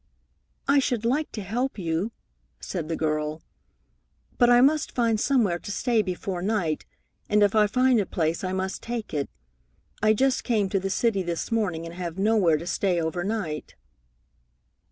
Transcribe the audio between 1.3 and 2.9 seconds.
to help you," said